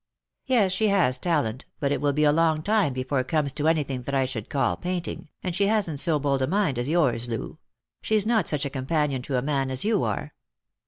[0.47, 3.67] "Yes, she has talent, but it will be a long time before it comes to
[3.67, 7.29] anything that I should call painting, and she hasn't so bold a mind as yours,
[7.29, 7.59] Loo:
[8.01, 10.33] she's not such a companion to a man as you are.